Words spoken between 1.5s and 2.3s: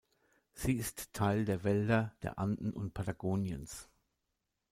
Wälder